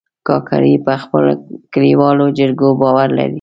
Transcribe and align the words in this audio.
کاکړي 0.27 0.73
په 0.85 0.93
خپلو 1.01 1.31
کلیوالو 1.73 2.25
جرګو 2.39 2.67
باور 2.81 3.07
لري. 3.17 3.29